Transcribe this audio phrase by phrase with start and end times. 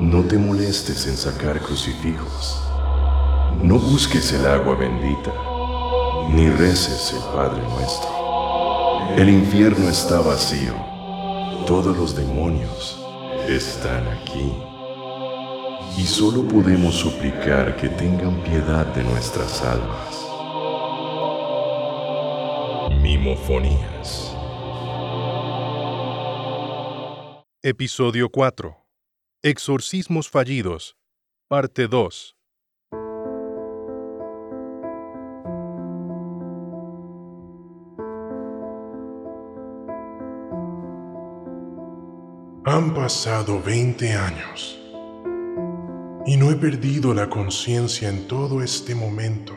[0.00, 2.58] No te molestes en sacar crucifijos.
[3.62, 5.30] No busques el agua bendita,
[6.30, 8.08] ni reces el Padre nuestro.
[9.18, 10.72] El infierno está vacío.
[11.66, 12.98] Todos los demonios
[13.46, 14.50] están aquí.
[15.98, 20.26] Y solo podemos suplicar que tengan piedad de nuestras almas.
[23.02, 24.34] Mimofonías.
[27.62, 28.79] Episodio 4.
[29.42, 30.98] Exorcismos fallidos.
[31.48, 32.36] Parte 2.
[42.66, 44.78] Han pasado 20 años
[46.26, 49.54] y no he perdido la conciencia en todo este momento.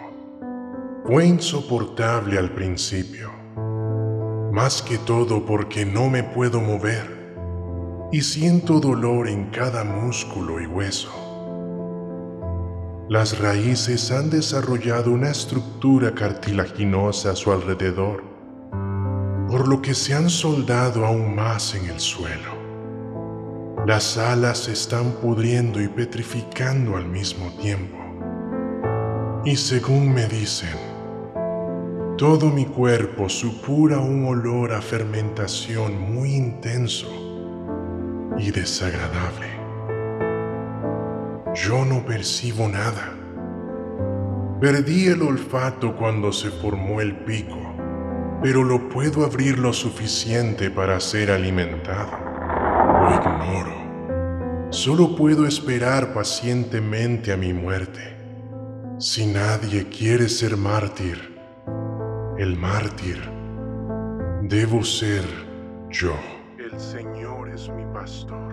[1.04, 3.34] Fue insoportable al principio,
[4.54, 7.13] más que todo porque no me puedo mover
[8.14, 11.10] y siento dolor en cada músculo y hueso.
[13.10, 18.24] Las raíces han desarrollado una estructura cartilaginosa a su alrededor,
[19.50, 22.54] por lo que se han soldado aún más en el suelo.
[23.88, 27.98] Las alas se están pudriendo y petrificando al mismo tiempo.
[29.44, 30.78] Y según me dicen,
[32.20, 37.33] todo mi cuerpo supura un olor a fermentación muy intenso
[38.38, 39.48] y desagradable.
[41.56, 43.14] Yo no percibo nada.
[44.60, 47.60] Perdí el olfato cuando se formó el pico,
[48.42, 52.12] pero lo puedo abrir lo suficiente para ser alimentado.
[53.02, 54.68] Lo ignoro.
[54.72, 58.18] Solo puedo esperar pacientemente a mi muerte.
[58.98, 61.38] Si nadie quiere ser mártir,
[62.38, 63.22] el mártir
[64.42, 65.24] debo ser
[65.90, 66.16] yo.
[66.74, 68.52] El Señor es mi pastor.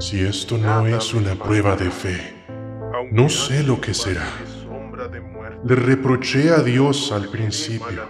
[0.00, 2.42] Si esto no es una prueba de fe,
[3.12, 4.26] no sé lo que será.
[5.62, 8.08] Le reproché a Dios al principio,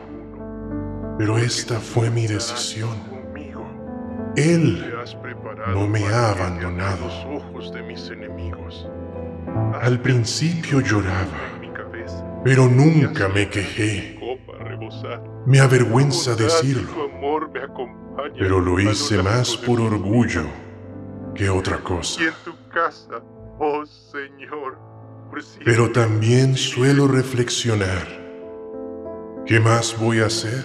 [1.19, 2.97] pero esta fue mi decisión.
[4.37, 4.95] Él
[5.73, 7.11] no me ha abandonado.
[9.83, 11.41] Al principio lloraba,
[12.45, 14.14] pero nunca me quejé.
[15.47, 16.91] Me avergüenza decirlo,
[18.39, 20.45] pero lo hice más por orgullo
[21.35, 22.21] que otra cosa.
[23.59, 23.85] oh
[25.65, 28.07] Pero también suelo reflexionar,
[29.47, 30.65] ¿qué más voy a hacer?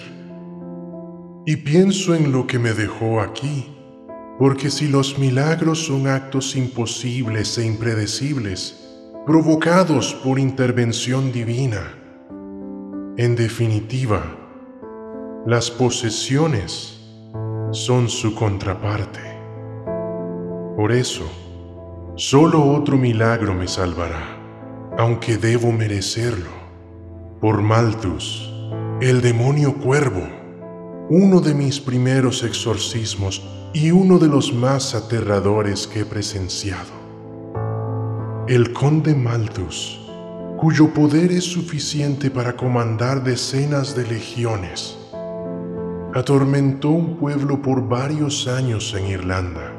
[1.45, 3.75] Y pienso en lo que me dejó aquí
[4.39, 8.89] porque si los milagros son actos imposibles e impredecibles,
[9.25, 11.98] provocados por intervención divina,
[13.19, 14.23] en definitiva,
[15.45, 17.01] las posesiones
[17.71, 19.19] son su contraparte.
[20.77, 21.29] Por eso,
[22.15, 24.23] solo otro milagro me salvará,
[24.97, 26.49] aunque debo merecerlo,
[27.41, 28.49] por Malthus,
[29.01, 30.25] el demonio cuervo,
[31.09, 36.93] uno de mis primeros exorcismos y uno de los más aterradores que he presenciado.
[38.47, 39.98] El conde Malthus,
[40.59, 44.97] cuyo poder es suficiente para comandar decenas de legiones,
[46.13, 49.71] atormentó un pueblo por varios años en Irlanda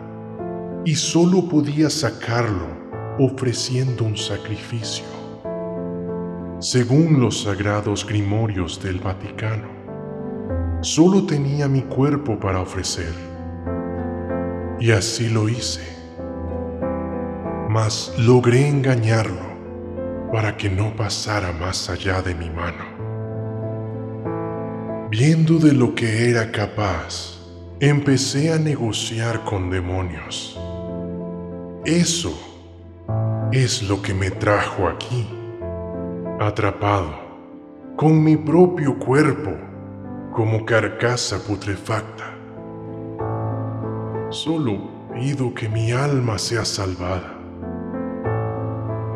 [0.87, 2.67] y solo podía sacarlo
[3.19, 5.05] ofreciendo un sacrificio,
[6.61, 9.69] según los sagrados grimorios del Vaticano.
[10.81, 13.13] Solo tenía mi cuerpo para ofrecer
[14.81, 15.83] y así lo hice.
[17.69, 19.50] Mas logré engañarlo
[20.33, 22.85] para que no pasara más allá de mi mano.
[25.11, 27.41] Viendo de lo que era capaz,
[27.81, 30.59] empecé a negociar con demonios.
[31.85, 32.39] Eso
[33.53, 35.27] es lo que me trajo aquí,
[36.39, 37.13] atrapado,
[37.97, 39.51] con mi propio cuerpo
[40.33, 42.33] como carcasa putrefacta.
[44.31, 47.40] Solo pido que mi alma sea salvada.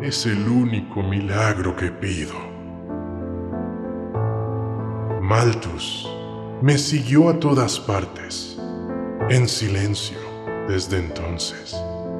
[0.05, 2.35] Es el único milagro que pido.
[5.19, 6.07] Malthus
[6.61, 8.55] me siguió a todas partes,
[9.31, 10.19] en silencio
[10.67, 11.75] desde entonces,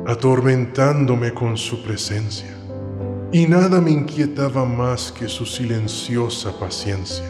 [0.08, 2.58] atormentándome con su presencia.
[3.32, 7.30] Y nada me inquietaba más que su silenciosa paciencia,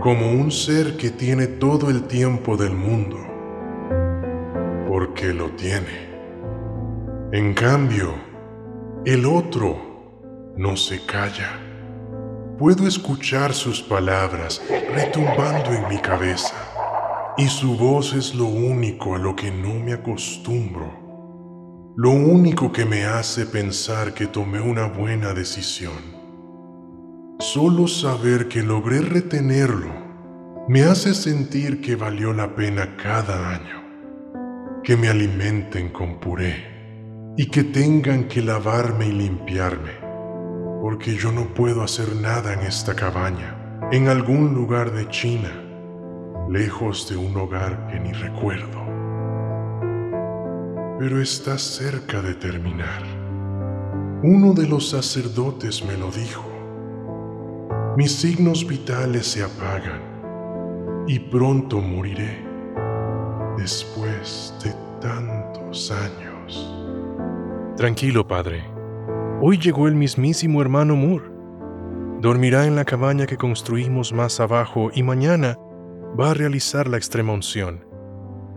[0.00, 3.18] como un ser que tiene todo el tiempo del mundo
[4.88, 6.08] porque lo tiene.
[7.32, 8.29] En cambio,
[9.06, 11.58] el otro no se calla.
[12.58, 14.60] Puedo escuchar sus palabras
[14.94, 16.54] retumbando en mi cabeza
[17.38, 21.00] y su voz es lo único a lo que no me acostumbro.
[21.96, 25.98] lo único que me hace pensar que tomé una buena decisión.
[27.40, 29.90] Solo saber que logré retenerlo
[30.68, 36.69] me hace sentir que valió la pena cada año, que me alimenten con puré
[37.36, 39.92] y que tengan que lavarme y limpiarme,
[40.80, 45.50] porque yo no puedo hacer nada en esta cabaña, en algún lugar de China,
[46.48, 48.80] lejos de un hogar que ni recuerdo.
[50.98, 53.02] Pero está cerca de terminar.
[54.22, 56.50] Uno de los sacerdotes me lo dijo
[57.96, 62.38] mis signos vitales se apagan y pronto moriré
[63.58, 66.29] después de tantos años.
[67.76, 68.64] Tranquilo, padre.
[69.40, 71.30] Hoy llegó el mismísimo hermano Moore.
[72.20, 75.56] Dormirá en la cabaña que construimos más abajo y mañana
[76.18, 77.86] va a realizar la extrema unción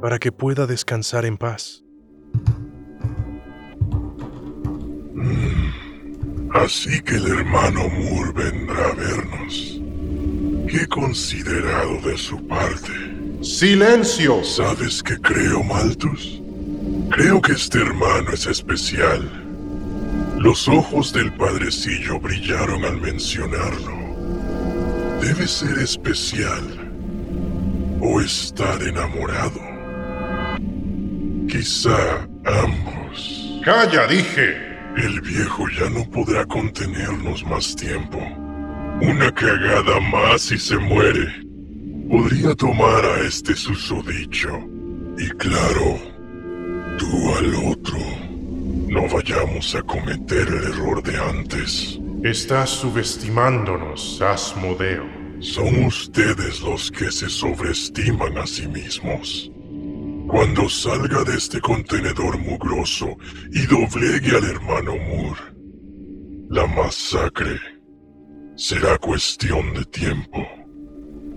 [0.01, 1.85] para que pueda descansar en paz.
[6.53, 9.81] Así que el hermano Moore vendrá a vernos.
[10.67, 12.91] Qué considerado de su parte.
[13.41, 14.43] ¡Silencio!
[14.43, 16.42] ¿Sabes qué creo, Malthus?
[17.15, 19.21] Creo que este hermano es especial.
[20.39, 23.93] Los ojos del padrecillo brillaron al mencionarlo.
[25.21, 26.63] Debe ser especial.
[28.01, 29.61] O estar enamorado.
[31.47, 33.61] Quizá ambos.
[33.63, 34.73] ¡Calla, dije!
[34.97, 38.17] El viejo ya no podrá contenernos más tiempo.
[39.01, 41.31] Una cagada más y se muere.
[42.09, 44.49] Podría tomar a este susodicho.
[45.19, 46.12] Y claro,
[46.97, 47.99] tú al otro.
[48.87, 51.99] No vayamos a cometer el error de antes.
[52.23, 55.03] Estás subestimándonos, Asmodeo.
[55.39, 59.51] Son ustedes los que se sobreestiman a sí mismos.
[60.27, 63.17] Cuando salga de este contenedor mugroso
[63.51, 65.41] y doblegue al hermano Moore,
[66.49, 67.59] la masacre
[68.55, 70.47] será cuestión de tiempo.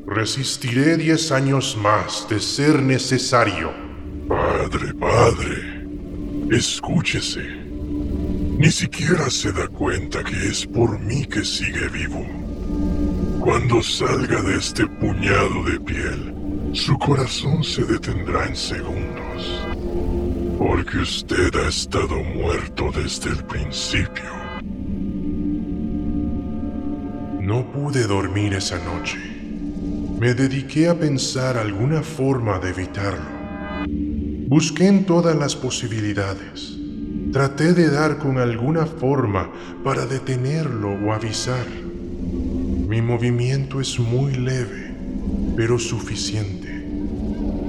[0.07, 3.86] Resistiré diez años más de ser necesario.
[4.37, 5.87] Padre, padre,
[6.51, 7.43] escúchese.
[8.59, 12.23] Ni siquiera se da cuenta que es por mí que sigue vivo.
[13.41, 16.35] Cuando salga de este puñado de piel,
[16.75, 19.65] su corazón se detendrá en segundos,
[20.59, 24.33] porque usted ha estado muerto desde el principio.
[27.41, 29.17] No pude dormir esa noche.
[30.21, 33.37] Me dediqué a pensar alguna forma de evitarlo.
[34.49, 36.79] Busqué en todas las posibilidades.
[37.33, 39.51] Traté de dar con alguna forma
[39.83, 41.67] para detenerlo o avisar.
[42.89, 44.95] Mi movimiento es muy leve,
[45.57, 46.87] pero suficiente.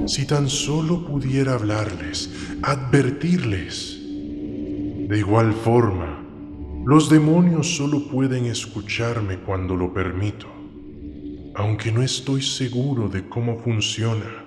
[0.06, 2.29] Si tan solo pudiera hablarles,
[2.62, 3.97] advertirles.
[5.09, 6.23] De igual forma,
[6.85, 10.45] los demonios solo pueden escucharme cuando lo permito,
[11.56, 14.45] aunque no estoy seguro de cómo funciona.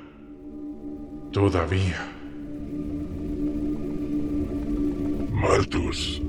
[1.32, 2.19] Todavía.
[5.40, 6.20] Malthus,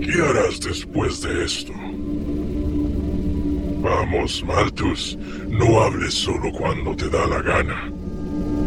[0.00, 1.72] ¿qué harás después de esto?
[3.82, 5.18] Vamos, Malthus,
[5.48, 7.90] no hables solo cuando te da la gana.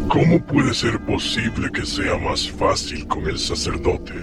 [0.10, 4.14] ¿Cómo puede ser posible que sea más fácil con el sacerdote?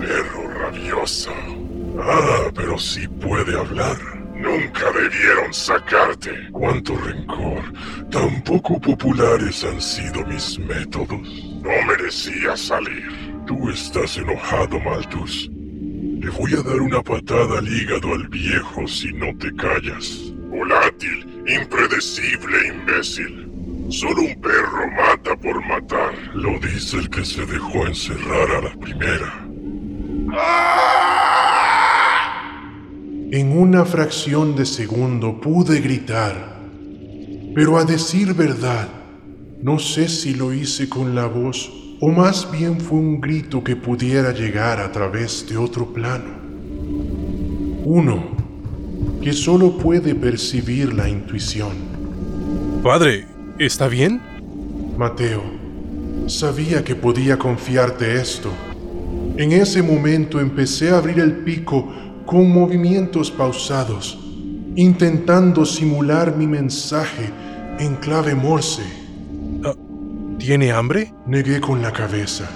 [0.00, 1.30] Perro rabioso.
[2.00, 3.98] Ah, pero sí puede hablar.
[4.34, 6.48] Nunca debieron sacarte.
[6.52, 7.62] Cuánto rencor.
[8.10, 11.20] Tan poco populares han sido mis métodos.
[11.62, 13.19] No merecía salir.
[13.46, 15.50] Tú estás enojado, Malthus.
[15.52, 20.32] Le voy a dar una patada al hígado al viejo si no te callas.
[20.50, 23.48] Volátil, impredecible, imbécil.
[23.88, 28.74] Solo un perro mata por matar, lo dice el que se dejó encerrar a la
[28.78, 29.46] primera.
[33.32, 36.60] En una fracción de segundo pude gritar,
[37.54, 38.88] pero a decir verdad,
[39.62, 43.76] no sé si lo hice con la voz o más bien fue un grito que
[43.76, 46.40] pudiera llegar a través de otro plano.
[47.84, 48.38] Uno
[49.22, 51.72] que solo puede percibir la intuición.
[52.82, 53.26] Padre,
[53.60, 54.22] ¿Está bien?
[54.96, 55.42] Mateo,
[56.28, 58.50] sabía que podía confiarte esto.
[59.36, 61.86] En ese momento empecé a abrir el pico
[62.24, 64.18] con movimientos pausados,
[64.76, 67.28] intentando simular mi mensaje
[67.78, 68.99] en clave morse.
[70.40, 71.12] ¿Tiene hambre?
[71.26, 72.48] Negué con la cabeza,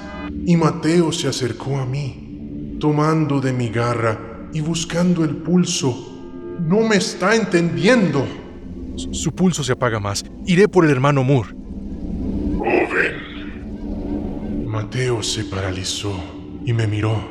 [0.46, 5.94] y Mateo se acercó a mí, tomando de mi garra y buscando el pulso.
[6.60, 8.26] No me está entendiendo.
[8.96, 10.24] Su pulso se apaga más.
[10.46, 11.50] Iré por el hermano Moore.
[12.56, 13.16] Joven.
[14.66, 16.18] Mateo se paralizó
[16.64, 17.22] y me miró.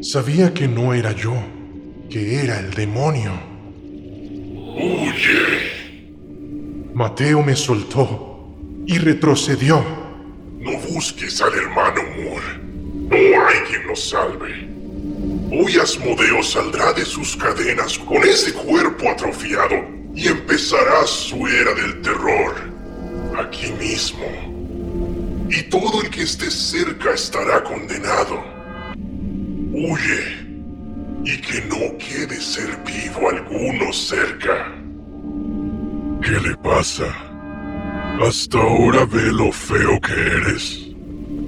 [0.00, 1.36] Sabía que no era yo,
[2.10, 3.30] que era el demonio.
[4.74, 5.68] ¡Huye!
[6.94, 8.27] Mateo me soltó
[8.88, 9.84] y retrocedió.
[10.58, 12.58] No busques al hermano Moore.
[13.10, 14.66] No hay quien lo salve.
[15.52, 19.76] Hoy Asmodeo saldrá de sus cadenas con ese cuerpo atrofiado
[20.14, 22.54] y empezará su era del terror.
[23.38, 24.26] Aquí mismo.
[25.50, 28.42] Y todo el que esté cerca estará condenado.
[29.70, 30.48] Huye.
[31.24, 34.72] Y que no quede ser vivo alguno cerca.
[36.22, 37.27] ¿Qué le pasa?
[38.20, 40.88] Hasta ahora ve lo feo que eres.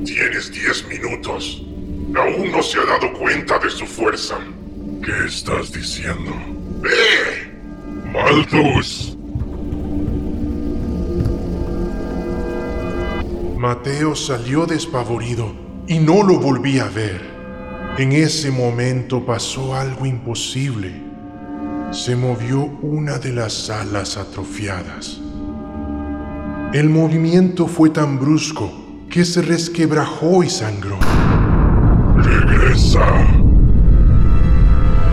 [0.05, 1.67] Tienes diez minutos.
[2.15, 4.39] Aún no se ha dado cuenta de su fuerza.
[5.05, 6.33] ¿Qué estás diciendo?
[6.81, 7.51] ¡Ve!
[8.13, 9.19] ¡Malthus!
[13.59, 15.53] Mateo salió despavorido
[15.89, 17.21] y no lo volví a ver.
[17.99, 20.93] En ese momento pasó algo imposible.
[21.91, 25.21] Se movió una de las alas atrofiadas.
[26.73, 28.71] El movimiento fue tan brusco
[29.11, 30.99] que se resquebrajó y sangró.
[32.17, 33.05] ¡Regresa!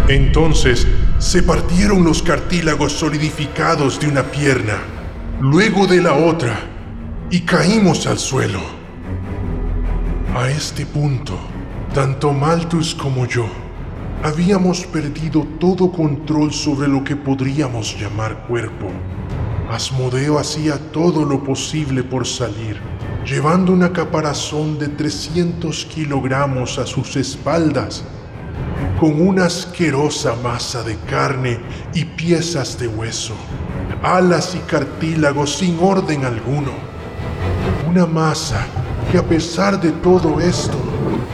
[0.07, 0.87] Entonces
[1.17, 4.77] se partieron los cartílagos solidificados de una pierna,
[5.41, 6.59] luego de la otra,
[7.31, 8.61] y caímos al suelo.
[10.35, 11.39] A este punto,
[11.91, 13.47] tanto Malthus como yo
[14.21, 18.91] habíamos perdido todo control sobre lo que podríamos llamar cuerpo.
[19.69, 22.79] Asmodeo hacía todo lo posible por salir,
[23.25, 28.05] llevando una caparazón de 300 kilogramos a sus espaldas,
[28.97, 31.59] con una asquerosa masa de carne
[31.93, 33.33] y piezas de hueso,
[34.01, 36.71] alas y cartílagos sin orden alguno.
[37.89, 38.65] Una masa
[39.11, 40.77] que a pesar de todo esto,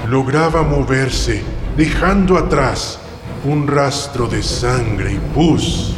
[0.10, 1.44] lograba moverse,
[1.78, 3.00] dejando atrás
[3.46, 5.96] un rastro de sangre y pus.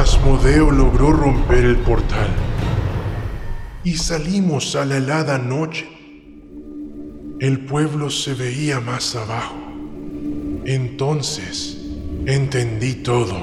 [0.00, 2.30] Asmodeo logró romper el portal
[3.84, 5.86] y salimos a la helada noche.
[7.38, 9.56] El pueblo se veía más abajo.
[10.64, 11.76] Entonces
[12.24, 13.36] entendí todo,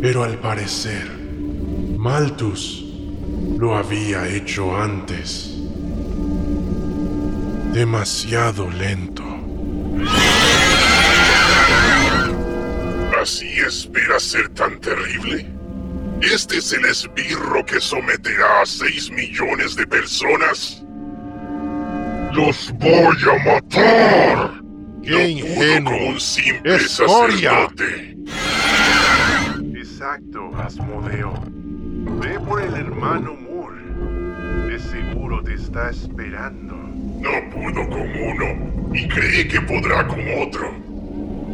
[0.00, 1.10] pero al parecer
[1.98, 2.84] Malthus
[3.58, 5.56] lo había hecho antes.
[7.72, 9.11] Demasiado lento.
[13.22, 15.46] ¿Así esperas ser tan terrible?
[16.22, 20.84] ¿Este es el esbirro que someterá a seis millones de personas?
[22.32, 24.50] ¡Los voy a matar!
[25.04, 25.92] ¡Qué no ingenuo!
[25.92, 27.68] como un simple ¡Escoria!
[27.68, 28.16] sacerdote.
[29.78, 31.32] Exacto, Asmodeo.
[32.20, 33.84] Ve por el hermano Moore.
[34.66, 36.74] De seguro te está esperando.
[36.74, 40.91] No pudo con uno y cree que podrá con otro.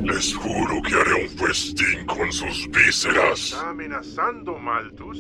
[0.02, 3.52] Les juro que haré un festín con sus vísceras.
[3.52, 5.19] ¿Está amenazando, Malthus?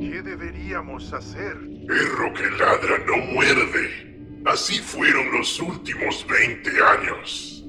[0.00, 1.56] ¿Qué deberíamos hacer?
[1.86, 4.40] Perro que ladra no muerde.
[4.44, 7.64] Así fueron los últimos 20 años.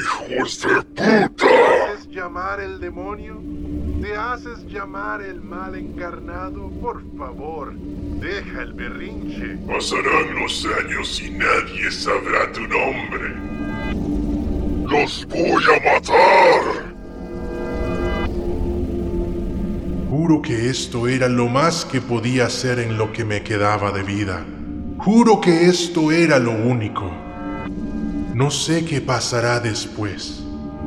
[0.00, 1.46] ¡Hijos de puta!
[1.94, 3.40] haces llamar el demonio?
[4.00, 6.70] ¿Te haces llamar el mal encarnado?
[6.80, 9.58] Por favor, deja el berrinche.
[9.66, 13.34] Pasarán los años y nadie sabrá tu nombre.
[14.94, 16.94] ¡Los voy a matar!
[20.08, 24.04] Juro que esto era lo más que podía hacer en lo que me quedaba de
[24.04, 24.44] vida.
[24.98, 27.10] Juro que esto era lo único.
[28.34, 30.44] No sé qué pasará después.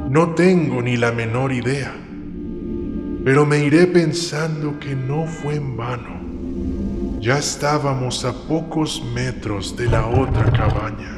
[0.09, 1.93] No tengo ni la menor idea.
[3.25, 7.19] Pero me iré pensando que no fue en vano.
[7.19, 11.17] Ya estábamos a pocos metros de la otra cabaña.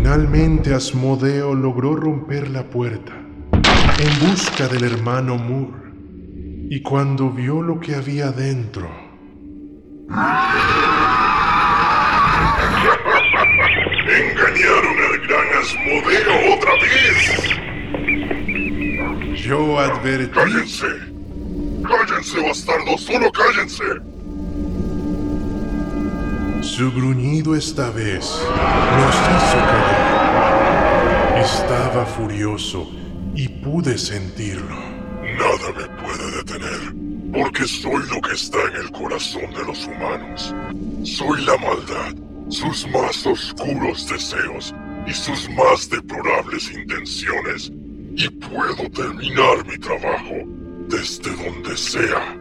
[0.00, 5.90] Finalmente Asmodeo logró romper la puerta en busca del hermano Moore.
[6.70, 8.88] Y cuando vio lo que había dentro,
[10.08, 10.56] ¡Engañaron
[15.10, 17.50] al gran Asmodeo otra vez!
[19.42, 20.86] yo advertí ¡Cállense!
[21.82, 23.00] ¡Cállense, bastardos!
[23.00, 24.07] ¡Solo cállense!
[26.78, 31.34] Su gruñido esta vez nos hizo callar.
[31.42, 32.88] Estaba furioso
[33.34, 34.76] y pude sentirlo.
[34.76, 36.94] Nada me puede detener,
[37.32, 40.54] porque soy lo que está en el corazón de los humanos.
[41.02, 42.14] Soy la maldad,
[42.48, 44.72] sus más oscuros deseos
[45.04, 47.72] y sus más deplorables intenciones.
[48.14, 50.44] Y puedo terminar mi trabajo
[50.88, 52.38] desde donde sea,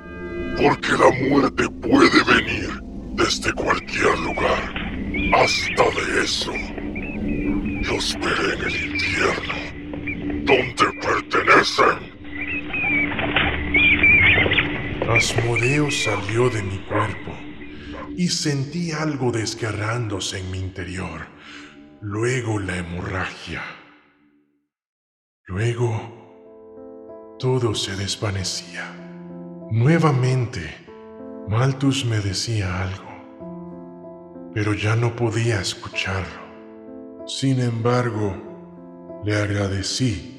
[0.57, 2.86] porque la muerte puede venir
[3.17, 4.73] desde cualquier lugar.
[5.31, 6.53] Basta de eso.
[7.89, 9.55] Los veré en el infierno,
[10.45, 11.97] donde pertenecen.
[15.09, 17.33] Asmodeo salió de mi cuerpo
[18.15, 21.27] y sentí algo desgarrándose en mi interior.
[22.01, 23.63] Luego la hemorragia.
[25.45, 28.93] Luego todo se desvanecía.
[29.71, 30.87] Nuevamente,
[31.47, 33.06] Malthus me decía algo,
[34.57, 37.27] pero ya no podía escucharlo.
[37.27, 38.33] Sin embargo,
[39.23, 40.33] le agradecí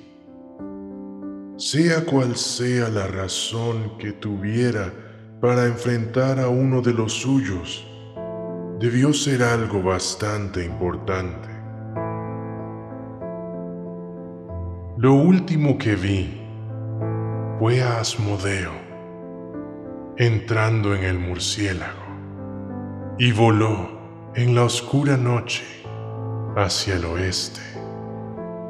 [1.56, 4.92] sea cual sea la razón que tuviera
[5.40, 7.86] para enfrentar a uno de los suyos,
[8.80, 11.48] debió ser algo bastante importante.
[14.96, 16.42] Lo último que vi
[17.60, 18.72] fue a Asmodeo
[20.16, 22.02] entrando en el murciélago
[23.16, 23.97] y voló
[24.34, 25.64] en la oscura noche
[26.56, 27.60] hacia el oeste,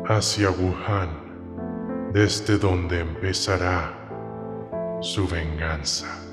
[0.07, 1.09] hacia Wuhan
[2.13, 3.93] desde donde empezará
[5.01, 6.28] su venganza.